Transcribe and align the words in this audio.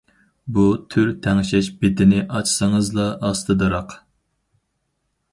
بۇ 0.53 0.61
تۈر 0.93 1.09
تەڭشەش 1.25 1.67
بېتىنى 1.83 2.23
ئاچسىڭىزلا 2.37 3.05
ئاستىدىراق. 3.27 3.93